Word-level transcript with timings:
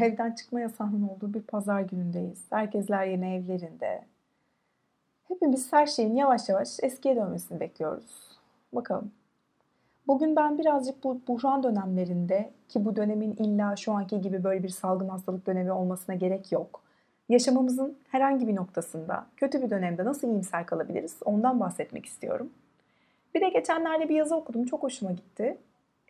evden 0.00 0.32
çıkma 0.32 0.60
yasağının 0.60 1.08
olduğu 1.08 1.34
bir 1.34 1.42
pazar 1.42 1.80
günündeyiz. 1.80 2.44
Herkesler 2.50 3.06
yine 3.06 3.36
evlerinde. 3.36 4.04
Hepimiz 5.28 5.72
her 5.72 5.86
şeyin 5.86 6.16
yavaş 6.16 6.48
yavaş 6.48 6.68
eskiye 6.82 7.16
dönmesini 7.16 7.60
bekliyoruz. 7.60 8.38
Bakalım. 8.72 9.12
Bugün 10.06 10.36
ben 10.36 10.58
birazcık 10.58 11.04
bu 11.04 11.20
buhran 11.28 11.62
dönemlerinde 11.62 12.50
ki 12.68 12.84
bu 12.84 12.96
dönemin 12.96 13.32
illa 13.32 13.76
şu 13.76 13.92
anki 13.92 14.20
gibi 14.20 14.44
böyle 14.44 14.62
bir 14.62 14.68
salgın 14.68 15.08
hastalık 15.08 15.46
dönemi 15.46 15.72
olmasına 15.72 16.14
gerek 16.14 16.52
yok. 16.52 16.82
Yaşamımızın 17.28 17.98
herhangi 18.08 18.48
bir 18.48 18.56
noktasında 18.56 19.26
kötü 19.36 19.62
bir 19.62 19.70
dönemde 19.70 20.04
nasıl 20.04 20.28
iyimser 20.28 20.66
kalabiliriz 20.66 21.16
ondan 21.24 21.60
bahsetmek 21.60 22.06
istiyorum. 22.06 22.50
Bir 23.34 23.40
de 23.40 23.48
geçenlerde 23.48 24.08
bir 24.08 24.14
yazı 24.14 24.36
okudum 24.36 24.64
çok 24.64 24.82
hoşuma 24.82 25.12
gitti. 25.12 25.58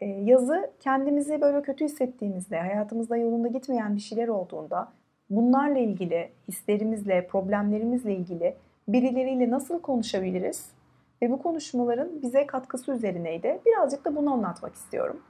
Ee, 0.01 0.07
yazı 0.07 0.71
kendimizi 0.81 1.41
böyle 1.41 1.63
kötü 1.63 1.85
hissettiğimizde, 1.85 2.61
hayatımızda 2.61 3.17
yolunda 3.17 3.49
gitmeyen 3.49 3.97
bir 3.97 4.01
şeyler 4.01 4.29
olduğunda 4.29 4.93
bunlarla 5.31 5.79
ilgili, 5.79 6.33
hislerimizle, 6.49 7.27
problemlerimizle 7.27 8.15
ilgili 8.15 8.57
birileriyle 8.89 9.51
nasıl 9.51 9.83
konuşabiliriz 9.83 10.71
ve 11.23 11.31
bu 11.31 11.43
konuşmaların 11.43 12.23
bize 12.23 12.47
katkısı 12.47 12.93
üzerineydi. 12.93 13.61
Birazcık 13.67 14.05
da 14.05 14.17
bunu 14.17 14.33
anlatmak 14.33 14.75
istiyorum. 14.75 15.23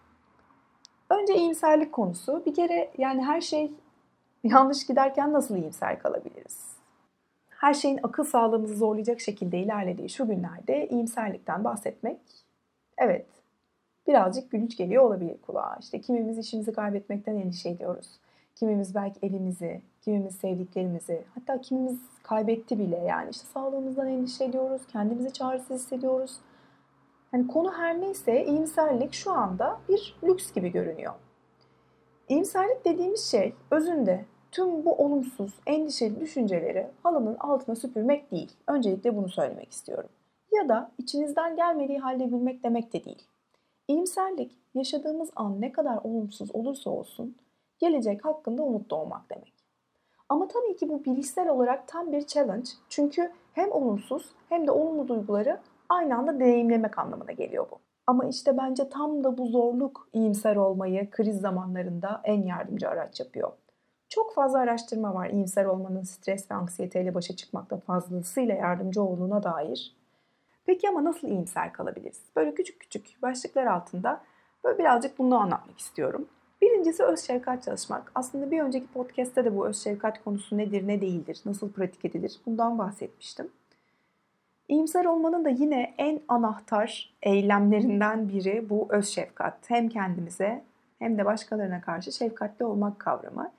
Önce 1.11 1.35
iyimserlik 1.35 1.93
konusu. 1.93 2.43
Bir 2.47 2.55
kere 2.55 2.91
yani 2.98 3.25
her 3.25 3.41
şey 3.41 3.73
yanlış 4.45 4.87
giderken 4.87 5.33
nasıl 5.33 5.57
iyimser 5.57 5.98
kalabiliriz? 5.98 6.79
Her 7.48 7.75
şeyin 7.75 8.01
akıl 8.03 8.25
sağlığımızı 8.25 8.77
zorlayacak 8.77 9.20
şekilde 9.20 9.59
ilerlediği 9.59 10.09
şu 10.09 10.27
günlerde 10.27 10.89
iyimserlikten 10.89 11.64
bahsetmek 11.64 12.20
evet 12.98 13.27
birazcık 14.09 14.51
gülünç 14.51 14.77
geliyor 14.77 15.05
olabilir 15.05 15.37
kulağa. 15.42 15.77
İşte 15.81 16.01
kimimiz 16.01 16.39
işimizi 16.39 16.73
kaybetmekten 16.73 17.37
endişe 17.37 17.69
ediyoruz. 17.69 18.06
Kimimiz 18.55 18.95
belki 18.95 19.27
evimizi, 19.27 19.83
kimimiz 20.01 20.34
sevdiklerimizi, 20.34 21.25
hatta 21.34 21.61
kimimiz 21.61 21.98
kaybetti 22.23 22.79
bile 22.79 22.97
yani 22.97 23.31
işte 23.31 23.47
sağlığımızdan 23.47 24.09
endişe 24.09 24.45
ediyoruz, 24.45 24.83
kendimizi 24.92 25.33
çaresiz 25.33 25.70
hissediyoruz. 25.70 26.36
Yani 27.33 27.47
konu 27.47 27.73
her 27.73 28.01
neyse 28.01 28.45
iyimserlik 28.45 29.12
şu 29.12 29.33
anda 29.33 29.81
bir 29.89 30.17
lüks 30.25 30.53
gibi 30.53 30.73
görünüyor. 30.73 31.14
İyimserlik 32.29 32.84
dediğimiz 32.84 33.25
şey 33.31 33.55
özünde 33.70 34.25
tüm 34.51 34.84
bu 34.84 34.95
olumsuz, 34.95 35.55
endişeli 35.67 36.20
düşünceleri 36.20 36.86
halının 37.03 37.36
altına 37.41 37.77
süpürmek 37.77 38.31
değil. 38.31 38.53
Öncelikle 38.67 39.17
bunu 39.17 39.29
söylemek 39.29 39.73
istiyorum. 39.73 40.11
Ya 40.53 40.69
da 40.69 40.91
içinizden 40.98 41.56
gelmediği 41.56 41.98
halde 41.98 42.27
bilmek 42.27 42.64
demek 42.64 42.92
de 42.92 43.05
değil. 43.05 43.23
İyimserlik 43.89 44.58
yaşadığımız 44.75 45.31
an 45.36 45.61
ne 45.61 45.72
kadar 45.72 45.98
olumsuz 46.05 46.55
olursa 46.55 46.91
olsun 46.91 47.36
gelecek 47.78 48.25
hakkında 48.25 48.62
umutlu 48.62 48.97
olmak 48.97 49.30
demek. 49.30 49.55
Ama 50.28 50.48
tabii 50.48 50.77
ki 50.77 50.89
bu 50.89 51.05
bilişsel 51.05 51.48
olarak 51.48 51.89
tam 51.89 52.12
bir 52.12 52.27
challenge. 52.27 52.69
Çünkü 52.89 53.33
hem 53.53 53.72
olumsuz 53.72 54.33
hem 54.48 54.67
de 54.67 54.70
olumlu 54.70 55.08
duyguları 55.08 55.61
aynı 55.89 56.19
anda 56.19 56.41
deneyimlemek 56.41 56.98
anlamına 56.98 57.33
geliyor 57.33 57.67
bu. 57.70 57.78
Ama 58.06 58.25
işte 58.25 58.56
bence 58.56 58.89
tam 58.89 59.25
da 59.25 59.39
bu 59.39 59.47
zorluk 59.47 60.08
iyimser 60.12 60.56
olmayı 60.56 61.11
kriz 61.11 61.41
zamanlarında 61.41 62.20
en 62.25 62.42
yardımcı 62.42 62.89
araç 62.89 63.20
yapıyor. 63.20 63.52
Çok 64.08 64.34
fazla 64.34 64.58
araştırma 64.58 65.14
var 65.14 65.30
iyimser 65.30 65.64
olmanın 65.64 66.02
stres 66.02 66.50
ve 66.50 66.55
anksiyeteyle 66.55 67.14
başa 67.14 67.36
çıkmakta 67.36 67.77
fazlasıyla 67.77 68.55
yardımcı 68.55 69.02
olduğuna 69.02 69.42
dair. 69.42 69.98
Peki 70.69 70.88
ama 70.88 71.05
nasıl 71.05 71.28
iyimser 71.28 71.72
kalabiliriz? 71.72 72.22
Böyle 72.36 72.55
küçük 72.55 72.80
küçük 72.80 73.23
başlıklar 73.23 73.67
altında 73.67 74.20
böyle 74.64 74.79
birazcık 74.79 75.18
bunu 75.18 75.39
anlatmak 75.39 75.79
istiyorum. 75.79 76.29
Birincisi 76.62 77.05
öz 77.05 77.20
şefkat 77.20 77.62
çalışmak. 77.62 78.12
Aslında 78.14 78.51
bir 78.51 78.61
önceki 78.61 78.86
podcast'te 78.86 79.45
de 79.45 79.57
bu 79.57 79.67
öz 79.67 79.83
şefkat 79.84 80.24
konusu 80.24 80.58
nedir, 80.58 80.89
ne 80.89 81.01
değildir, 81.01 81.40
nasıl 81.45 81.73
pratik 81.73 82.05
edilir 82.05 82.40
bundan 82.46 82.78
bahsetmiştim. 82.78 83.48
İyimser 84.68 85.05
olmanın 85.05 85.45
da 85.45 85.48
yine 85.48 85.95
en 85.98 86.20
anahtar 86.28 87.14
eylemlerinden 87.23 88.28
biri 88.28 88.70
bu 88.70 88.86
öz 88.90 89.08
şefkat. 89.08 89.70
Hem 89.70 89.89
kendimize 89.89 90.64
hem 90.98 91.18
de 91.18 91.24
başkalarına 91.24 91.80
karşı 91.80 92.12
şefkatli 92.12 92.64
olmak 92.64 92.98
kavramı. 92.98 93.52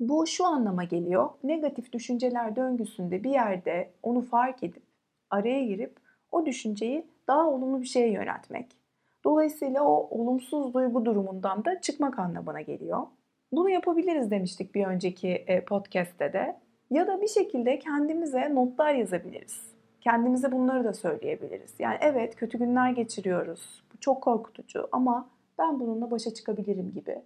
Bu 0.00 0.26
şu 0.26 0.46
anlama 0.46 0.84
geliyor. 0.84 1.30
Negatif 1.44 1.92
düşünceler 1.92 2.56
döngüsünde 2.56 3.24
bir 3.24 3.30
yerde 3.30 3.90
onu 4.02 4.22
fark 4.22 4.62
edip 4.62 4.82
araya 5.30 5.64
girip 5.64 6.09
o 6.32 6.46
düşünceyi 6.46 7.06
daha 7.28 7.50
olumlu 7.50 7.80
bir 7.80 7.86
şeye 7.86 8.10
yöneltmek. 8.10 8.66
Dolayısıyla 9.24 9.84
o 9.84 10.18
olumsuz 10.18 10.74
duygu 10.74 11.04
durumundan 11.04 11.64
da 11.64 11.80
çıkmak 11.80 12.18
anlamına 12.18 12.60
geliyor. 12.60 13.06
Bunu 13.52 13.70
yapabiliriz 13.70 14.30
demiştik 14.30 14.74
bir 14.74 14.86
önceki 14.86 15.28
e, 15.28 15.64
podcast'te 15.64 16.32
de. 16.32 16.56
Ya 16.90 17.06
da 17.06 17.22
bir 17.22 17.28
şekilde 17.28 17.78
kendimize 17.78 18.54
notlar 18.54 18.94
yazabiliriz. 18.94 19.62
Kendimize 20.00 20.52
bunları 20.52 20.84
da 20.84 20.92
söyleyebiliriz. 20.92 21.74
Yani 21.78 21.96
evet 22.00 22.36
kötü 22.36 22.58
günler 22.58 22.90
geçiriyoruz. 22.90 23.82
Bu 23.94 24.00
çok 24.00 24.22
korkutucu 24.22 24.88
ama 24.92 25.28
ben 25.58 25.80
bununla 25.80 26.10
başa 26.10 26.34
çıkabilirim 26.34 26.92
gibi. 26.94 27.22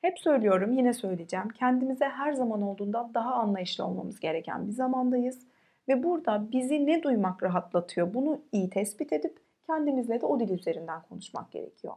Hep 0.00 0.18
söylüyorum, 0.18 0.72
yine 0.72 0.92
söyleyeceğim. 0.92 1.48
Kendimize 1.48 2.04
her 2.04 2.32
zaman 2.32 2.62
olduğunda 2.62 3.10
daha 3.14 3.34
anlayışlı 3.34 3.84
olmamız 3.84 4.20
gereken 4.20 4.66
bir 4.66 4.72
zamandayız. 4.72 5.38
Ve 5.88 6.02
burada 6.02 6.52
bizi 6.52 6.86
ne 6.86 7.02
duymak 7.02 7.42
rahatlatıyor 7.42 8.14
bunu 8.14 8.40
iyi 8.52 8.70
tespit 8.70 9.12
edip 9.12 9.38
kendimizle 9.66 10.20
de 10.20 10.26
o 10.26 10.40
dil 10.40 10.50
üzerinden 10.50 11.02
konuşmak 11.08 11.52
gerekiyor. 11.52 11.94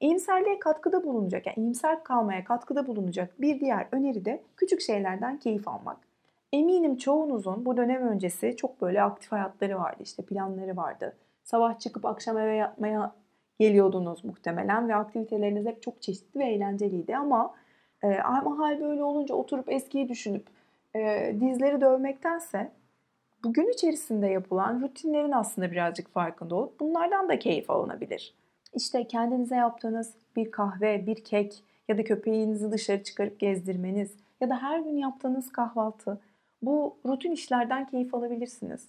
İyimserliğe 0.00 0.58
katkıda 0.58 1.04
bulunacak, 1.04 1.46
yani 1.46 1.56
iyimser 1.56 2.04
kalmaya 2.04 2.44
katkıda 2.44 2.86
bulunacak 2.86 3.40
bir 3.40 3.60
diğer 3.60 3.86
öneri 3.92 4.24
de 4.24 4.42
küçük 4.56 4.80
şeylerden 4.80 5.38
keyif 5.38 5.68
almak. 5.68 5.96
Eminim 6.52 6.96
çoğunuzun 6.96 7.64
bu 7.64 7.76
dönem 7.76 8.02
öncesi 8.08 8.56
çok 8.56 8.80
böyle 8.80 9.02
aktif 9.02 9.32
hayatları 9.32 9.78
vardı, 9.78 10.02
işte 10.02 10.22
planları 10.22 10.76
vardı. 10.76 11.16
Sabah 11.44 11.78
çıkıp 11.78 12.04
akşam 12.04 12.38
eve 12.38 12.54
yatmaya 12.54 13.12
geliyordunuz 13.58 14.24
muhtemelen 14.24 14.88
ve 14.88 14.94
aktiviteleriniz 14.94 15.66
hep 15.66 15.82
çok 15.82 16.02
çeşitli 16.02 16.40
ve 16.40 16.44
eğlenceliydi 16.44 17.16
ama 17.16 17.54
e, 18.02 18.18
ama 18.18 18.58
hal 18.58 18.80
böyle 18.80 19.02
olunca 19.02 19.34
oturup 19.34 19.72
eskiyi 19.72 20.08
düşünüp 20.08 20.46
e, 20.96 21.34
dizleri 21.40 21.80
dövmektense 21.80 22.70
bugün 23.44 23.72
içerisinde 23.72 24.26
yapılan 24.26 24.82
rutinlerin 24.82 25.32
aslında 25.32 25.70
birazcık 25.70 26.08
farkında 26.08 26.54
olup 26.54 26.80
bunlardan 26.80 27.28
da 27.28 27.38
keyif 27.38 27.70
alınabilir. 27.70 28.34
İşte 28.74 29.06
kendinize 29.08 29.56
yaptığınız 29.56 30.14
bir 30.36 30.50
kahve, 30.50 31.06
bir 31.06 31.24
kek 31.24 31.62
ya 31.88 31.98
da 31.98 32.04
köpeğinizi 32.04 32.72
dışarı 32.72 33.02
çıkarıp 33.02 33.40
gezdirmeniz 33.40 34.14
ya 34.40 34.50
da 34.50 34.62
her 34.62 34.78
gün 34.78 34.96
yaptığınız 34.96 35.52
kahvaltı 35.52 36.20
bu 36.62 36.96
rutin 37.06 37.30
işlerden 37.30 37.86
keyif 37.86 38.14
alabilirsiniz. 38.14 38.88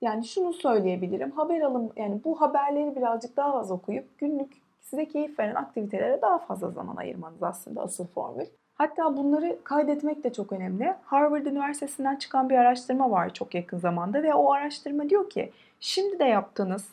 Yani 0.00 0.24
şunu 0.24 0.52
söyleyebilirim. 0.52 1.30
Haber 1.30 1.60
alım 1.60 1.92
yani 1.96 2.20
bu 2.24 2.40
haberleri 2.40 2.96
birazcık 2.96 3.36
daha 3.36 3.58
az 3.58 3.70
okuyup 3.70 4.18
günlük 4.18 4.52
size 4.80 5.08
keyif 5.08 5.38
veren 5.38 5.54
aktivitelere 5.54 6.22
daha 6.22 6.38
fazla 6.38 6.70
zaman 6.70 6.96
ayırmanız 6.96 7.42
aslında 7.42 7.82
asıl 7.82 8.06
formül. 8.06 8.46
Hatta 8.76 9.16
bunları 9.16 9.58
kaydetmek 9.64 10.24
de 10.24 10.32
çok 10.32 10.52
önemli. 10.52 10.94
Harvard 11.04 11.46
Üniversitesi'nden 11.46 12.16
çıkan 12.16 12.50
bir 12.50 12.54
araştırma 12.54 13.10
var 13.10 13.34
çok 13.34 13.54
yakın 13.54 13.78
zamanda 13.78 14.22
ve 14.22 14.34
o 14.34 14.52
araştırma 14.52 15.10
diyor 15.10 15.30
ki 15.30 15.52
şimdi 15.80 16.18
de 16.18 16.24
yaptığınız, 16.24 16.88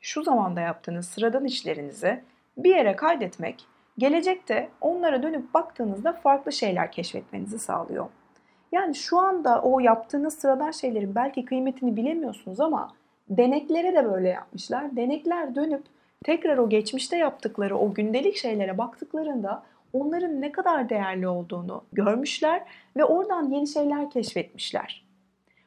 şu 0.00 0.22
zamanda 0.22 0.60
yaptığınız 0.60 1.08
sıradan 1.08 1.44
işlerinizi 1.44 2.20
bir 2.56 2.76
yere 2.76 2.96
kaydetmek 2.96 3.64
gelecekte 3.98 4.68
onlara 4.80 5.22
dönüp 5.22 5.54
baktığınızda 5.54 6.12
farklı 6.12 6.52
şeyler 6.52 6.92
keşfetmenizi 6.92 7.58
sağlıyor. 7.58 8.06
Yani 8.72 8.94
şu 8.94 9.18
anda 9.18 9.62
o 9.62 9.80
yaptığınız 9.80 10.34
sıradan 10.34 10.70
şeylerin 10.70 11.14
belki 11.14 11.44
kıymetini 11.44 11.96
bilemiyorsunuz 11.96 12.60
ama 12.60 12.92
deneklere 13.30 13.94
de 13.94 14.12
böyle 14.12 14.28
yapmışlar. 14.28 14.96
Denekler 14.96 15.54
dönüp 15.54 15.82
tekrar 16.24 16.58
o 16.58 16.68
geçmişte 16.68 17.16
yaptıkları 17.16 17.78
o 17.78 17.94
gündelik 17.94 18.36
şeylere 18.36 18.78
baktıklarında 18.78 19.62
onların 19.92 20.40
ne 20.40 20.52
kadar 20.52 20.88
değerli 20.88 21.28
olduğunu 21.28 21.84
görmüşler 21.92 22.62
ve 22.96 23.04
oradan 23.04 23.50
yeni 23.50 23.66
şeyler 23.66 24.10
keşfetmişler. 24.10 25.08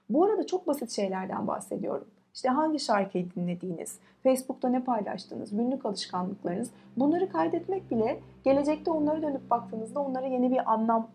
Bu 0.10 0.26
arada 0.26 0.48
çok 0.48 0.68
basit 0.68 0.92
şeylerden 0.92 1.48
bahsediyorum. 1.48 2.08
İşte 2.36 2.50
hangi 2.50 2.80
şarkıyı 2.80 3.32
dinlediğiniz, 3.36 4.00
Facebook'ta 4.24 4.70
ne 4.70 4.84
paylaştığınız, 4.84 5.58
günlük 5.58 5.86
alışkanlıklarınız 5.86 6.70
bunları 6.98 7.30
kaydetmek 7.30 7.92
bile 7.92 8.20
gelecekte 8.44 8.92
onlara 8.92 9.22
dönüp 9.22 9.50
baktığınızda 9.50 10.00
onlara 10.00 10.26
yeni 10.26 10.52
bir 10.52 10.72
anlam 10.74 11.08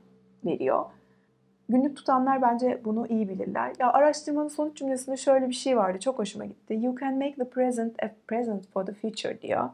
veriyor. 0.45 0.85
Günlük 1.69 1.97
tutanlar 1.97 2.43
bence 2.43 2.81
bunu 2.85 3.07
iyi 3.07 3.29
bilirler. 3.29 3.73
Ya 3.79 3.93
araştırmanın 3.93 4.49
sonuç 4.49 4.77
cümlesinde 4.77 5.17
şöyle 5.17 5.49
bir 5.49 5.55
şey 5.55 5.77
vardı. 5.77 5.99
Çok 6.01 6.19
hoşuma 6.19 6.45
gitti. 6.45 6.75
You 6.75 6.97
can 7.01 7.15
make 7.15 7.35
the 7.35 7.51
present 7.51 8.03
a 8.03 8.11
present 8.29 8.67
for 8.73 8.87
the 8.87 8.93
future 8.93 9.43
diyor. 9.43 9.71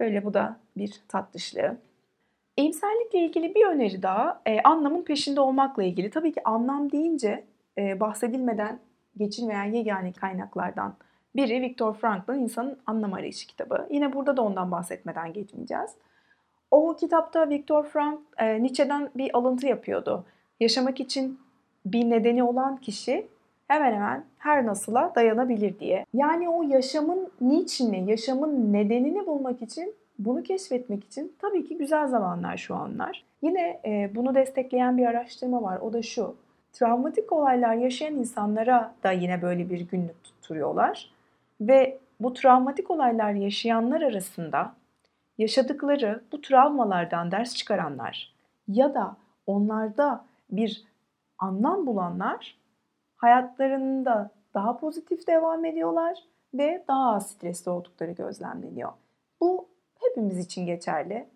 Böyle 0.00 0.24
bu 0.24 0.34
da 0.34 0.56
bir 0.76 1.00
tatlışlığı. 1.08 1.76
İyimserlikle 2.56 3.18
ilgili 3.18 3.54
bir 3.54 3.66
öneri 3.66 4.02
daha 4.02 4.42
e, 4.46 4.60
anlamın 4.60 5.02
peşinde 5.02 5.40
olmakla 5.40 5.82
ilgili. 5.82 6.10
Tabii 6.10 6.32
ki 6.32 6.40
anlam 6.44 6.92
deyince 6.92 7.44
e, 7.78 8.00
bahsedilmeden 8.00 8.78
geçilmeyen 9.16 9.72
yegane 9.72 10.12
kaynaklardan 10.12 10.94
biri 11.36 11.62
Viktor 11.62 11.94
Frankl'ın 11.94 12.38
İnsanın 12.38 12.78
Anlam 12.86 13.12
Arayışı 13.12 13.46
kitabı. 13.46 13.86
Yine 13.90 14.12
burada 14.12 14.36
da 14.36 14.42
ondan 14.42 14.70
bahsetmeden 14.70 15.32
geçmeyeceğiz. 15.32 15.90
O 16.70 16.96
kitapta 16.96 17.48
Viktor 17.48 17.84
Frank 17.84 18.20
e, 18.38 18.62
Nietzsche'den 18.62 19.10
bir 19.16 19.36
alıntı 19.36 19.66
yapıyordu. 19.66 20.24
Yaşamak 20.60 21.00
için 21.00 21.40
bir 21.86 22.10
nedeni 22.10 22.44
olan 22.44 22.76
kişi 22.76 23.26
hemen 23.68 23.92
hemen 23.92 24.24
her 24.38 24.66
nasıla 24.66 25.12
dayanabilir 25.14 25.78
diye. 25.78 26.06
Yani 26.14 26.48
o 26.48 26.62
yaşamın 26.62 27.28
niçini, 27.40 28.10
yaşamın 28.10 28.72
nedenini 28.72 29.26
bulmak 29.26 29.62
için, 29.62 29.94
bunu 30.18 30.42
keşfetmek 30.42 31.04
için 31.04 31.32
tabii 31.38 31.64
ki 31.64 31.78
güzel 31.78 32.08
zamanlar 32.08 32.56
şu 32.56 32.74
anlar. 32.74 33.24
Yine 33.42 33.80
e, 33.84 34.10
bunu 34.14 34.34
destekleyen 34.34 34.98
bir 34.98 35.06
araştırma 35.06 35.62
var. 35.62 35.78
O 35.78 35.92
da 35.92 36.02
şu. 36.02 36.36
Travmatik 36.72 37.32
olaylar 37.32 37.74
yaşayan 37.74 38.14
insanlara 38.14 38.94
da 39.02 39.12
yine 39.12 39.42
böyle 39.42 39.70
bir 39.70 39.80
günlük 39.80 40.24
tutturuyorlar. 40.24 41.10
Ve 41.60 41.98
bu 42.20 42.34
travmatik 42.34 42.90
olaylar 42.90 43.32
yaşayanlar 43.32 44.02
arasında 44.02 44.74
yaşadıkları 45.38 46.22
bu 46.32 46.40
travmalardan 46.40 47.30
ders 47.30 47.54
çıkaranlar 47.54 48.34
ya 48.68 48.94
da 48.94 49.16
onlarda 49.46 50.24
bir 50.50 50.84
anlam 51.38 51.86
bulanlar 51.86 52.56
hayatlarında 53.16 54.30
daha 54.54 54.76
pozitif 54.78 55.26
devam 55.26 55.64
ediyorlar 55.64 56.18
ve 56.54 56.84
daha 56.88 57.14
az 57.14 57.30
stresli 57.30 57.70
oldukları 57.70 58.12
gözlemleniyor. 58.12 58.92
Hepimiz 60.16 60.38
için 60.38 60.66
geçerli. 60.66 61.26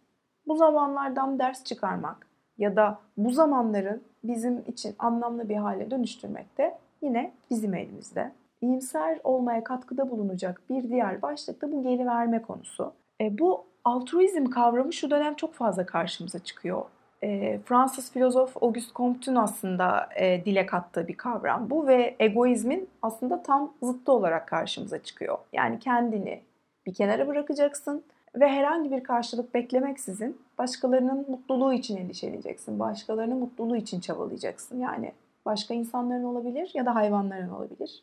Bu 0.47 0.57
zamanlardan 0.57 1.39
ders 1.39 1.65
çıkarmak 1.65 2.27
ya 2.59 2.77
da 2.77 2.99
bu 3.17 3.31
zamanları 3.31 4.01
bizim 4.25 4.65
için 4.67 4.95
anlamlı 4.99 5.49
bir 5.49 5.57
hale 5.57 5.91
dönüştürmek 5.91 6.59
de 6.59 6.79
yine 7.03 7.33
bizim 7.51 7.75
elimizde. 7.75 8.33
İyimser 8.61 9.19
olmaya 9.25 9.65
katkıda 9.65 10.11
bulunacak 10.11 10.63
bir 10.71 10.89
diğer 10.89 11.23
başlık 11.23 11.63
da 11.63 11.73
bu 11.73 11.83
geri 11.83 12.07
verme 12.07 12.43
konusu. 12.43 12.93
E, 13.21 13.39
bu 13.39 13.65
altruizm 13.85 14.45
kavramı 14.45 14.93
şu 14.93 15.11
dönem 15.11 15.35
çok 15.35 15.55
fazla 15.55 15.87
karşımıza 15.87 16.39
çıkıyor. 16.39 16.83
E, 17.23 17.59
Fransız 17.59 18.13
filozof 18.13 18.63
Auguste 18.63 18.93
Comte'un 18.95 19.37
aslında 19.37 20.09
e, 20.17 20.45
dile 20.45 20.67
kattığı 20.67 21.09
bir 21.09 21.17
kavram 21.17 21.71
bu 21.71 21.87
ve 21.87 22.17
egoizmin 22.19 22.89
aslında 23.03 23.43
tam 23.43 23.73
zıttı 23.83 24.13
olarak 24.13 24.49
karşımıza 24.49 25.03
çıkıyor. 25.03 25.39
Yani 25.53 25.79
kendini 25.79 26.43
bir 26.87 26.95
kenara 26.95 27.29
bırakacaksın 27.29 28.05
ve 28.35 28.49
herhangi 28.49 28.91
bir 28.91 29.03
karşılık 29.03 29.55
beklemeksizin 29.55 30.39
başkalarının 30.59 31.31
mutluluğu 31.31 31.73
için 31.73 31.97
endişeleyeceksin. 31.97 32.79
Başkalarının 32.79 33.39
mutluluğu 33.39 33.77
için 33.77 34.01
çabalayacaksın. 34.01 34.81
Yani 34.81 35.13
başka 35.47 35.75
insanların 35.75 36.25
olabilir 36.25 36.71
ya 36.75 36.87
da 36.87 36.95
hayvanların 36.95 37.49
olabilir. 37.49 38.03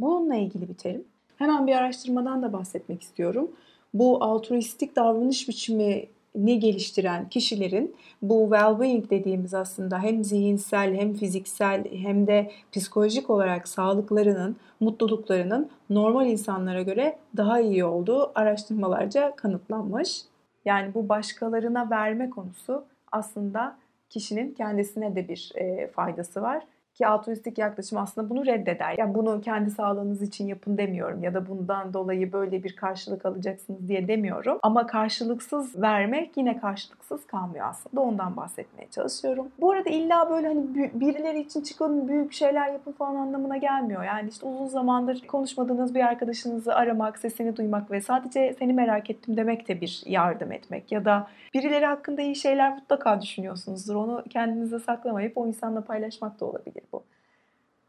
Bununla 0.00 0.34
ilgili 0.34 0.68
bir 0.68 0.74
terim. 0.74 1.04
Hemen 1.36 1.66
bir 1.66 1.74
araştırmadan 1.74 2.42
da 2.42 2.52
bahsetmek 2.52 3.02
istiyorum. 3.02 3.50
Bu 3.94 4.24
altruistik 4.24 4.96
davranış 4.96 5.48
biçimi 5.48 6.06
ne 6.46 6.54
geliştiren 6.54 7.28
kişilerin 7.28 7.96
bu 8.22 8.48
well-being 8.50 9.10
dediğimiz 9.10 9.54
aslında 9.54 10.02
hem 10.02 10.24
zihinsel 10.24 10.94
hem 10.94 11.14
fiziksel 11.14 11.84
hem 11.92 12.26
de 12.26 12.50
psikolojik 12.72 13.30
olarak 13.30 13.68
sağlıklarının, 13.68 14.56
mutluluklarının 14.80 15.70
normal 15.90 16.26
insanlara 16.26 16.82
göre 16.82 17.18
daha 17.36 17.60
iyi 17.60 17.84
olduğu 17.84 18.32
araştırmalarca 18.34 19.36
kanıtlanmış. 19.36 20.22
Yani 20.64 20.94
bu 20.94 21.08
başkalarına 21.08 21.90
verme 21.90 22.30
konusu 22.30 22.84
aslında 23.12 23.76
kişinin 24.10 24.54
kendisine 24.54 25.16
de 25.16 25.28
bir 25.28 25.52
e, 25.54 25.86
faydası 25.86 26.42
var. 26.42 26.62
Ki 26.98 27.06
altruistik 27.06 27.58
yaklaşım 27.58 27.98
aslında 27.98 28.30
bunu 28.30 28.46
reddeder. 28.46 28.94
Yani 28.98 29.14
bunu 29.14 29.40
kendi 29.40 29.70
sağlığınız 29.70 30.22
için 30.22 30.46
yapın 30.46 30.78
demiyorum 30.78 31.22
ya 31.22 31.34
da 31.34 31.48
bundan 31.48 31.94
dolayı 31.94 32.32
böyle 32.32 32.62
bir 32.62 32.76
karşılık 32.76 33.26
alacaksınız 33.26 33.88
diye 33.88 34.08
demiyorum. 34.08 34.58
Ama 34.62 34.86
karşılıksız 34.86 35.82
vermek 35.82 36.36
yine 36.36 36.60
karşılıksız 36.60 37.26
kalmıyor 37.26 37.66
aslında. 37.68 38.00
Ondan 38.00 38.36
bahsetmeye 38.36 38.90
çalışıyorum. 38.90 39.48
Bu 39.60 39.70
arada 39.70 39.90
illa 39.90 40.30
böyle 40.30 40.48
hani 40.48 40.90
birileri 40.94 41.40
için 41.40 41.62
çıkın 41.62 42.08
büyük 42.08 42.32
şeyler 42.32 42.72
yapın 42.72 42.92
falan 42.92 43.14
anlamına 43.14 43.56
gelmiyor. 43.56 44.04
Yani 44.04 44.28
işte 44.28 44.46
uzun 44.46 44.66
zamandır 44.66 45.26
konuşmadığınız 45.26 45.94
bir 45.94 46.00
arkadaşınızı 46.00 46.74
aramak, 46.74 47.18
sesini 47.18 47.56
duymak 47.56 47.90
ve 47.90 48.00
sadece 48.00 48.54
seni 48.58 48.72
merak 48.72 49.10
ettim 49.10 49.36
demek 49.36 49.68
de 49.68 49.80
bir 49.80 50.02
yardım 50.06 50.52
etmek. 50.52 50.92
Ya 50.92 51.04
da 51.04 51.26
birileri 51.54 51.86
hakkında 51.86 52.22
iyi 52.22 52.36
şeyler 52.36 52.74
mutlaka 52.74 53.20
düşünüyorsunuzdur. 53.20 53.94
Onu 53.94 54.24
kendinize 54.30 54.78
saklamayıp 54.78 55.38
o 55.38 55.46
insanla 55.46 55.80
paylaşmak 55.80 56.40
da 56.40 56.44
olabilir 56.44 56.82
bu. 56.92 57.02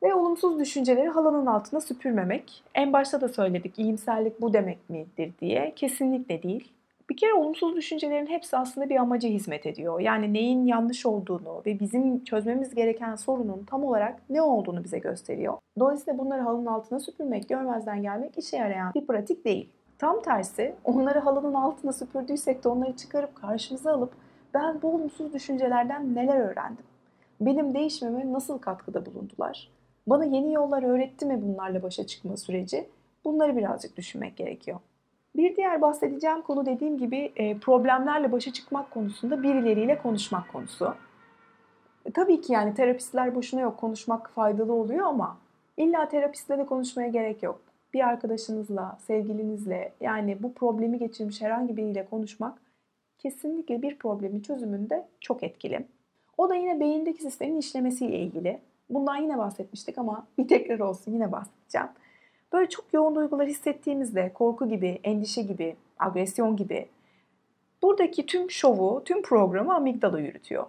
Ve 0.03 0.13
olumsuz 0.13 0.59
düşünceleri 0.59 1.09
halının 1.09 1.45
altına 1.45 1.81
süpürmemek. 1.81 2.63
En 2.75 2.93
başta 2.93 3.21
da 3.21 3.27
söyledik 3.27 3.79
iyimserlik 3.79 4.41
bu 4.41 4.53
demek 4.53 4.89
midir 4.89 5.33
diye. 5.41 5.73
Kesinlikle 5.75 6.43
değil. 6.43 6.71
Bir 7.09 7.17
kere 7.17 7.33
olumsuz 7.33 7.75
düşüncelerin 7.75 8.27
hepsi 8.27 8.57
aslında 8.57 8.89
bir 8.89 8.95
amaca 8.95 9.29
hizmet 9.29 9.65
ediyor. 9.65 9.99
Yani 9.99 10.33
neyin 10.33 10.65
yanlış 10.65 11.05
olduğunu 11.05 11.61
ve 11.65 11.79
bizim 11.79 12.23
çözmemiz 12.23 12.75
gereken 12.75 13.15
sorunun 13.15 13.63
tam 13.63 13.83
olarak 13.83 14.21
ne 14.29 14.41
olduğunu 14.41 14.83
bize 14.83 14.99
gösteriyor. 14.99 15.57
Dolayısıyla 15.79 16.17
bunları 16.17 16.41
halının 16.41 16.65
altına 16.65 16.99
süpürmek, 16.99 17.49
görmezden 17.49 18.01
gelmek 18.01 18.37
işe 18.37 18.57
yarayan 18.57 18.93
bir 18.95 19.07
pratik 19.07 19.45
değil. 19.45 19.69
Tam 19.97 20.21
tersi 20.21 20.75
onları 20.83 21.19
halının 21.19 21.53
altına 21.53 21.93
süpürdüysek 21.93 22.63
de 22.63 22.69
onları 22.69 22.95
çıkarıp 22.95 23.35
karşımıza 23.35 23.93
alıp 23.93 24.13
ben 24.53 24.81
bu 24.81 24.95
olumsuz 24.95 25.33
düşüncelerden 25.33 26.15
neler 26.15 26.39
öğrendim? 26.39 26.85
Benim 27.41 27.73
değişmeme 27.73 28.33
nasıl 28.33 28.57
katkıda 28.57 29.05
bulundular? 29.05 29.69
Bana 30.07 30.25
yeni 30.25 30.53
yollar 30.53 30.83
öğretti 30.83 31.25
mi 31.25 31.41
bunlarla 31.41 31.83
başa 31.83 32.07
çıkma 32.07 32.37
süreci? 32.37 32.89
Bunları 33.25 33.57
birazcık 33.57 33.97
düşünmek 33.97 34.37
gerekiyor. 34.37 34.79
Bir 35.35 35.55
diğer 35.55 35.81
bahsedeceğim 35.81 36.41
konu 36.41 36.65
dediğim 36.65 36.97
gibi 36.97 37.31
e, 37.35 37.57
problemlerle 37.57 38.31
başa 38.31 38.53
çıkmak 38.53 38.91
konusunda 38.91 39.43
birileriyle 39.43 39.97
konuşmak 39.97 40.51
konusu. 40.51 40.95
E, 42.05 42.11
tabii 42.11 42.41
ki 42.41 42.53
yani 42.53 42.73
terapistler 42.73 43.35
boşuna 43.35 43.61
yok 43.61 43.77
konuşmak 43.77 44.29
faydalı 44.29 44.73
oluyor 44.73 45.05
ama 45.05 45.37
illa 45.77 46.09
terapistle 46.09 46.57
de 46.57 46.65
konuşmaya 46.65 47.09
gerek 47.09 47.43
yok. 47.43 47.61
Bir 47.93 48.07
arkadaşınızla, 48.07 48.97
sevgilinizle 49.01 49.93
yani 50.01 50.43
bu 50.43 50.53
problemi 50.53 50.99
geçirmiş 50.99 51.41
herhangi 51.41 51.77
biriyle 51.77 52.05
konuşmak 52.05 52.61
kesinlikle 53.17 53.81
bir 53.81 53.97
problemin 53.97 54.41
çözümünde 54.41 55.07
çok 55.21 55.43
etkili. 55.43 55.87
O 56.39 56.49
da 56.49 56.55
yine 56.55 56.79
beyindeki 56.79 57.23
sistemin 57.23 57.57
işlemesiyle 57.57 58.19
ilgili. 58.19 58.59
Bundan 58.89 59.15
yine 59.15 59.37
bahsetmiştik 59.37 59.97
ama 59.97 60.27
bir 60.37 60.47
tekrar 60.47 60.79
olsun 60.79 61.11
yine 61.11 61.31
bahsedeceğim. 61.31 61.87
Böyle 62.53 62.69
çok 62.69 62.93
yoğun 62.93 63.15
duygular 63.15 63.47
hissettiğimizde 63.47 64.33
korku 64.33 64.69
gibi, 64.69 64.99
endişe 65.03 65.41
gibi, 65.41 65.75
agresyon 65.97 66.55
gibi 66.55 66.87
buradaki 67.81 68.25
tüm 68.25 68.51
şovu, 68.51 69.03
tüm 69.05 69.21
programı 69.21 69.75
amigdala 69.75 70.19
yürütüyor. 70.19 70.65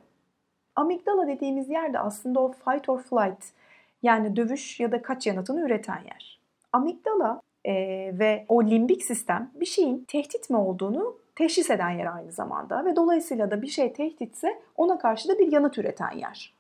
Amigdala 0.77 1.27
dediğimiz 1.27 1.69
yerde 1.69 1.99
aslında 1.99 2.41
o 2.41 2.53
fight 2.53 2.89
or 2.89 3.03
flight 3.03 3.45
yani 4.03 4.37
dövüş 4.37 4.81
ya 4.81 4.93
da 4.93 5.03
kaç 5.03 5.27
yanıtını 5.27 5.61
üreten 5.61 5.99
yer. 6.05 6.41
Amigdala 6.73 7.41
e, 7.65 7.75
ve 8.19 8.45
o 8.49 8.65
limbik 8.65 9.05
sistem 9.05 9.51
bir 9.55 9.67
şeyin 9.67 10.05
tehdit 10.09 10.51
mi 10.51 10.57
olduğunu 10.57 11.17
teşhis 11.41 11.71
eden 11.71 11.91
yer 11.91 12.15
aynı 12.15 12.33
zamanda 12.33 12.85
ve 12.85 12.97
dolayısıyla 12.97 13.51
da 13.51 13.63
bir 13.63 13.67
şey 13.67 13.93
tehditse 13.93 14.61
ona 14.77 14.99
karşı 14.99 15.29
da 15.29 15.39
bir 15.39 15.53
yanıt 15.53 15.79
üreten 15.79 16.17
yer. 16.17 16.55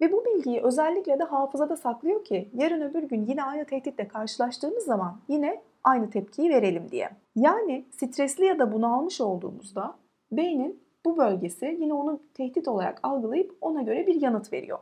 Ve 0.00 0.12
bu 0.12 0.24
bilgiyi 0.24 0.60
özellikle 0.60 1.18
de 1.18 1.24
hafızada 1.24 1.76
saklıyor 1.76 2.24
ki 2.24 2.48
yarın 2.54 2.80
öbür 2.80 3.02
gün 3.02 3.26
yine 3.26 3.42
aynı 3.42 3.64
tehditle 3.64 4.08
karşılaştığımız 4.08 4.84
zaman 4.84 5.16
yine 5.28 5.62
aynı 5.84 6.10
tepkiyi 6.10 6.50
verelim 6.50 6.90
diye. 6.90 7.10
Yani 7.36 7.84
stresli 7.90 8.44
ya 8.44 8.58
da 8.58 8.72
bunalmış 8.72 9.20
olduğumuzda 9.20 9.94
beynin 10.32 10.80
bu 11.04 11.16
bölgesi 11.16 11.76
yine 11.80 11.94
onu 11.94 12.20
tehdit 12.34 12.68
olarak 12.68 13.00
algılayıp 13.02 13.56
ona 13.60 13.82
göre 13.82 14.06
bir 14.06 14.22
yanıt 14.22 14.52
veriyor. 14.52 14.78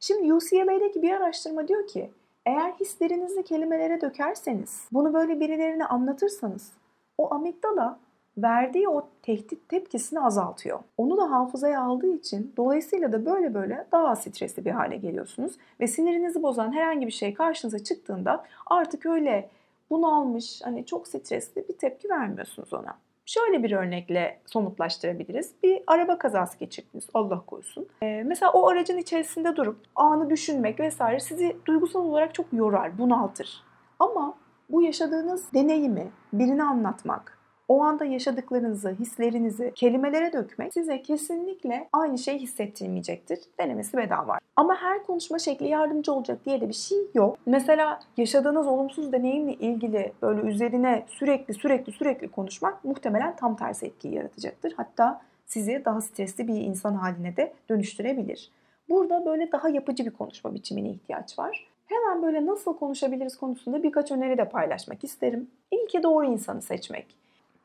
Şimdi 0.00 0.34
UCLA'deki 0.34 1.02
bir 1.02 1.10
araştırma 1.10 1.68
diyor 1.68 1.86
ki 1.86 2.10
eğer 2.46 2.72
hislerinizi 2.72 3.42
kelimelere 3.42 4.00
dökerseniz, 4.00 4.84
bunu 4.92 5.14
böyle 5.14 5.40
birilerine 5.40 5.86
anlatırsanız 5.86 6.72
o 7.18 7.34
amigdala 7.34 7.98
verdiği 8.42 8.88
o 8.88 9.08
tehdit 9.22 9.68
tepkisini 9.68 10.20
azaltıyor. 10.20 10.78
Onu 10.96 11.16
da 11.16 11.30
hafızaya 11.30 11.82
aldığı 11.82 12.14
için 12.14 12.52
dolayısıyla 12.56 13.12
da 13.12 13.26
böyle 13.26 13.54
böyle 13.54 13.86
daha 13.92 14.16
stresli 14.16 14.64
bir 14.64 14.70
hale 14.70 14.96
geliyorsunuz 14.96 15.52
ve 15.80 15.86
sinirinizi 15.86 16.42
bozan 16.42 16.72
herhangi 16.72 17.06
bir 17.06 17.12
şey 17.12 17.34
karşınıza 17.34 17.78
çıktığında 17.78 18.44
artık 18.66 19.06
öyle 19.06 19.50
bunalmış, 19.90 20.60
hani 20.64 20.86
çok 20.86 21.08
stresli 21.08 21.68
bir 21.68 21.78
tepki 21.78 22.08
vermiyorsunuz 22.08 22.72
ona. 22.72 22.96
Şöyle 23.26 23.62
bir 23.62 23.72
örnekle 23.72 24.40
somutlaştırabiliriz. 24.46 25.52
Bir 25.62 25.82
araba 25.86 26.18
kazası 26.18 26.58
geçirdiniz 26.58 27.06
Allah 27.14 27.42
korusun. 27.46 27.86
Ee, 28.02 28.22
mesela 28.26 28.52
o 28.52 28.68
aracın 28.68 28.98
içerisinde 28.98 29.56
durup 29.56 29.76
anı 29.96 30.30
düşünmek 30.30 30.80
vesaire 30.80 31.20
sizi 31.20 31.56
duygusal 31.66 32.04
olarak 32.04 32.34
çok 32.34 32.46
yorar, 32.52 32.98
bunaltır. 32.98 33.62
Ama 33.98 34.34
bu 34.70 34.82
yaşadığınız 34.82 35.52
deneyimi 35.54 36.10
birine 36.32 36.62
anlatmak, 36.62 37.38
o 37.70 37.82
anda 37.82 38.04
yaşadıklarınızı, 38.04 38.90
hislerinizi 39.00 39.72
kelimelere 39.74 40.32
dökmek 40.32 40.72
size 40.74 41.02
kesinlikle 41.02 41.88
aynı 41.92 42.18
şey 42.18 42.38
hissettirmeyecektir. 42.38 43.38
Denemesi 43.60 43.96
bedava. 43.96 44.38
Ama 44.56 44.76
her 44.76 45.02
konuşma 45.02 45.38
şekli 45.38 45.68
yardımcı 45.68 46.12
olacak 46.12 46.38
diye 46.46 46.60
de 46.60 46.68
bir 46.68 46.74
şey 46.74 46.98
yok. 47.14 47.38
Mesela 47.46 48.00
yaşadığınız 48.16 48.66
olumsuz 48.66 49.12
deneyimle 49.12 49.54
ilgili 49.54 50.12
böyle 50.22 50.48
üzerine 50.48 51.04
sürekli 51.08 51.54
sürekli 51.54 51.92
sürekli 51.92 52.28
konuşmak 52.28 52.84
muhtemelen 52.84 53.36
tam 53.36 53.56
tersi 53.56 53.86
etkiyi 53.86 54.14
yaratacaktır. 54.14 54.72
Hatta 54.76 55.20
sizi 55.46 55.82
daha 55.84 56.00
stresli 56.00 56.48
bir 56.48 56.54
insan 56.54 56.94
haline 56.94 57.36
de 57.36 57.52
dönüştürebilir. 57.68 58.50
Burada 58.88 59.26
böyle 59.26 59.52
daha 59.52 59.68
yapıcı 59.68 60.06
bir 60.06 60.10
konuşma 60.10 60.54
biçimine 60.54 60.90
ihtiyaç 60.90 61.38
var. 61.38 61.66
Hemen 61.86 62.22
böyle 62.22 62.46
nasıl 62.46 62.76
konuşabiliriz 62.76 63.36
konusunda 63.36 63.82
birkaç 63.82 64.10
öneri 64.12 64.38
de 64.38 64.48
paylaşmak 64.48 65.04
isterim. 65.04 65.50
İlki 65.70 66.02
doğru 66.02 66.26
insanı 66.26 66.62
seçmek. 66.62 67.20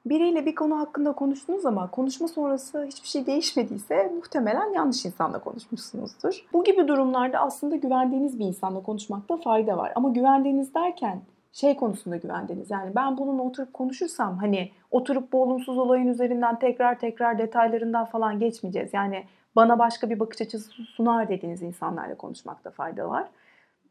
Biriyle 0.05 0.45
bir 0.45 0.55
konu 0.55 0.79
hakkında 0.79 1.13
konuştunuz 1.13 1.65
ama 1.65 1.91
konuşma 1.91 2.27
sonrası 2.27 2.83
hiçbir 2.83 3.07
şey 3.07 3.25
değişmediyse 3.25 4.11
muhtemelen 4.15 4.73
yanlış 4.73 5.05
insanla 5.05 5.39
konuşmuşsunuzdur. 5.39 6.45
Bu 6.53 6.63
gibi 6.63 6.87
durumlarda 6.87 7.39
aslında 7.39 7.75
güvendiğiniz 7.75 8.39
bir 8.39 8.45
insanla 8.45 8.83
konuşmakta 8.83 9.37
fayda 9.37 9.77
var. 9.77 9.91
Ama 9.95 10.09
güvendiğiniz 10.09 10.75
derken 10.75 11.21
şey 11.51 11.75
konusunda 11.75 12.17
güvendiğiniz. 12.17 12.71
Yani 12.71 12.95
ben 12.95 13.17
bununla 13.17 13.41
oturup 13.41 13.73
konuşursam 13.73 14.37
hani 14.37 14.71
oturup 14.91 15.33
bu 15.33 15.41
olumsuz 15.41 15.77
olayın 15.77 16.07
üzerinden 16.07 16.59
tekrar 16.59 16.99
tekrar 16.99 17.37
detaylarından 17.37 18.05
falan 18.05 18.39
geçmeyeceğiz. 18.39 18.93
Yani 18.93 19.23
bana 19.55 19.79
başka 19.79 20.09
bir 20.09 20.19
bakış 20.19 20.41
açısı 20.41 20.71
sunar 20.71 21.29
dediğiniz 21.29 21.61
insanlarla 21.61 22.15
konuşmakta 22.15 22.71
fayda 22.71 23.09
var. 23.09 23.27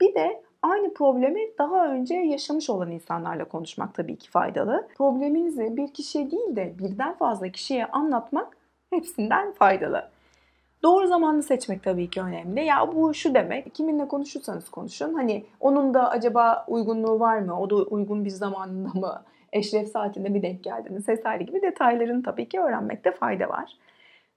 Bir 0.01 0.15
de 0.15 0.43
aynı 0.65 0.95
problemi 0.95 1.41
daha 1.59 1.89
önce 1.89 2.15
yaşamış 2.15 2.71
olan 2.71 2.91
insanlarla 2.91 3.45
konuşmak 3.45 3.95
tabii 3.95 4.17
ki 4.17 4.31
faydalı. 4.31 4.89
Probleminizi 4.97 5.77
bir 5.77 5.95
kişiye 5.95 6.31
değil 6.31 6.57
de 6.57 6.75
birden 6.79 7.15
fazla 7.15 7.49
kişiye 7.49 7.87
anlatmak 7.87 8.57
hepsinden 8.91 9.53
faydalı. 9.53 10.09
Doğru 10.83 11.07
zamanını 11.07 11.43
seçmek 11.43 11.83
tabii 11.83 12.11
ki 12.11 12.21
önemli. 12.23 12.65
Ya 12.65 12.95
bu 12.95 13.15
şu 13.15 13.35
demek, 13.35 13.75
kiminle 13.75 14.09
konuşursanız 14.09 14.71
konuşun. 14.71 15.15
Hani 15.15 15.45
onun 15.61 15.95
da 15.95 16.11
acaba 16.11 16.65
uygunluğu 16.69 17.21
var 17.21 17.39
mı? 17.39 17.61
O 17.61 17.71
da 17.71 17.75
uygun 17.75 18.25
bir 18.25 18.31
zamanında 18.31 19.01
mı? 19.01 19.23
Eşref 19.53 19.89
saatinde 19.89 20.29
mi 20.29 20.43
denk 20.43 20.65
geldiniz? 20.65 21.09
Vesaire 21.09 21.45
gibi 21.45 21.63
detaylarını 21.63 22.23
tabii 22.23 22.49
ki 22.49 22.61
öğrenmekte 22.61 23.13
fayda 23.13 23.49
var. 23.49 23.73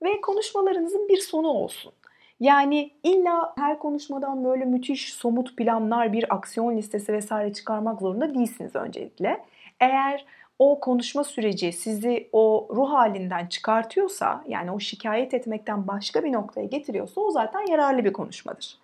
Ve 0.03 0.21
konuşmalarınızın 0.21 1.07
bir 1.09 1.17
sonu 1.17 1.47
olsun. 1.47 1.93
Yani 2.39 2.91
illa 3.03 3.53
her 3.57 3.79
konuşmadan 3.79 4.45
böyle 4.45 4.65
müthiş 4.65 5.13
somut 5.13 5.57
planlar, 5.57 6.13
bir 6.13 6.35
aksiyon 6.35 6.77
listesi 6.77 7.13
vesaire 7.13 7.53
çıkarmak 7.53 8.01
zorunda 8.01 8.35
değilsiniz 8.35 8.75
öncelikle. 8.75 9.43
Eğer 9.79 10.25
o 10.59 10.79
konuşma 10.79 11.23
süreci 11.23 11.71
sizi 11.71 12.29
o 12.31 12.67
ruh 12.71 12.93
halinden 12.93 13.47
çıkartıyorsa, 13.47 14.43
yani 14.47 14.71
o 14.71 14.79
şikayet 14.79 15.33
etmekten 15.33 15.87
başka 15.87 16.23
bir 16.23 16.31
noktaya 16.31 16.65
getiriyorsa 16.65 17.21
o 17.21 17.31
zaten 17.31 17.65
yararlı 17.71 18.05
bir 18.05 18.13
konuşmadır. 18.13 18.77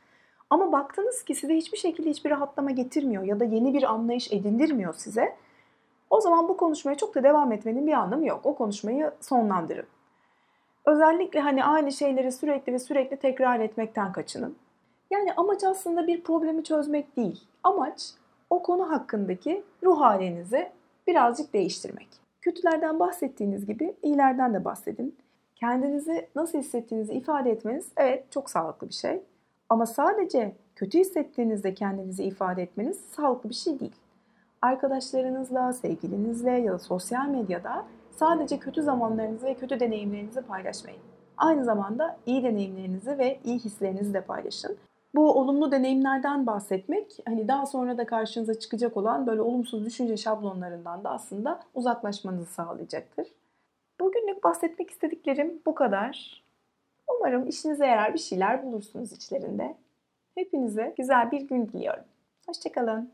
Ama 0.50 0.72
baktınız 0.72 1.24
ki 1.24 1.36
size 1.36 1.56
hiçbir 1.56 1.78
şekilde 1.78 2.10
hiçbir 2.10 2.30
rahatlama 2.30 2.72
getirmiyor 2.72 3.24
ya 3.24 3.40
da 3.40 3.46
yeni 3.46 3.74
bir 3.74 3.84
anlayış 3.84 4.32
edindirmiyor 4.32 4.94
size. 4.94 5.36
O 6.10 6.22
zaman 6.22 6.48
bu 6.48 6.58
konuşmaya 6.58 6.96
çok 6.96 7.16
da 7.16 7.24
devam 7.24 7.52
etmenin 7.52 7.88
bir 7.88 7.94
anlamı 7.94 8.26
yok. 8.26 8.42
O 8.44 8.56
konuşmayı 8.56 9.12
sonlandırın. 9.22 9.86
Özellikle 10.86 11.40
hani 11.40 11.66
aynı 11.66 11.92
şeyleri 11.92 12.32
sürekli 12.32 12.74
ve 12.74 12.80
sürekli 12.80 13.18
tekrar 13.18 13.60
etmekten 13.60 14.12
kaçının. 14.12 14.56
Yani 15.12 15.34
amaç 15.34 15.64
aslında 15.64 16.08
bir 16.08 16.24
problemi 16.24 16.64
çözmek 16.64 17.18
değil. 17.18 17.44
Amaç 17.64 18.12
o 18.50 18.64
konu 18.64 18.90
hakkındaki 18.90 19.64
ruh 19.84 20.02
halinizi 20.02 20.70
birazcık 21.08 21.54
değiştirmek. 21.54 22.08
Kötülerden 22.42 23.00
bahsettiğiniz 23.00 23.66
gibi 23.66 23.96
iyilerden 24.02 24.54
de 24.54 24.66
bahsedin. 24.66 25.16
Kendinizi 25.56 26.30
nasıl 26.36 26.60
hissettiğinizi 26.60 27.14
ifade 27.14 27.52
etmeniz 27.52 27.88
evet 27.98 28.32
çok 28.32 28.50
sağlıklı 28.50 28.90
bir 28.90 28.94
şey. 28.94 29.22
Ama 29.70 29.86
sadece 29.86 30.56
kötü 30.76 31.00
hissettiğinizde 31.00 31.74
kendinizi 31.74 32.24
ifade 32.24 32.64
etmeniz 32.64 33.00
sağlıklı 33.16 33.50
bir 33.50 33.56
şey 33.56 33.80
değil. 33.80 33.96
Arkadaşlarınızla, 34.62 35.74
sevgilinizle 35.74 36.52
ya 36.52 36.74
da 36.74 36.80
sosyal 36.80 37.28
medyada 37.28 37.86
sadece 38.16 38.60
kötü 38.60 38.82
zamanlarınızı 38.82 39.46
ve 39.46 39.54
kötü 39.54 39.80
deneyimlerinizi 39.80 40.42
paylaşmayın. 40.42 41.00
Aynı 41.38 41.66
zamanda 41.66 42.18
iyi 42.26 42.44
deneyimlerinizi 42.44 43.18
ve 43.18 43.40
iyi 43.44 43.60
hislerinizi 43.60 44.14
de 44.14 44.22
paylaşın. 44.22 44.78
Bu 45.16 45.40
olumlu 45.40 45.72
deneyimlerden 45.72 46.48
bahsetmek 46.48 47.18
hani 47.26 47.48
daha 47.48 47.66
sonra 47.66 47.98
da 47.98 48.06
karşınıza 48.06 48.60
çıkacak 48.60 48.98
olan 48.98 49.28
böyle 49.28 49.42
olumsuz 49.42 49.86
düşünce 49.86 50.18
şablonlarından 50.18 51.04
da 51.04 51.10
aslında 51.10 51.60
uzaklaşmanızı 51.74 52.54
sağlayacaktır. 52.54 53.28
Bugünlük 54.00 54.44
bahsetmek 54.44 54.90
istediklerim 54.90 55.62
bu 55.66 55.76
kadar. 55.76 56.44
Umarım 57.08 57.48
işinize 57.48 57.86
yarar 57.86 58.14
bir 58.14 58.20
şeyler 58.20 58.64
bulursunuz 58.64 59.12
içlerinde. 59.12 59.76
Hepinize 60.36 60.94
güzel 60.98 61.32
bir 61.32 61.42
gün 61.42 61.68
diliyorum. 61.68 62.04
Hoşçakalın. 62.46 63.12